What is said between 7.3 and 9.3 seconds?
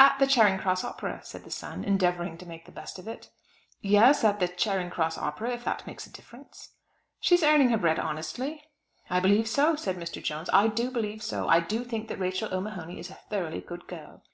is earning her bread honestly." "I